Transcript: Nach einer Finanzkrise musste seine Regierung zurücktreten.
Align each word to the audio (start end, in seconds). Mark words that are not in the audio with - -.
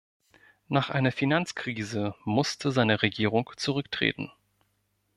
Nach 0.67 0.89
einer 0.89 1.11
Finanzkrise 1.11 2.15
musste 2.25 2.71
seine 2.71 3.03
Regierung 3.03 3.51
zurücktreten. 3.57 4.31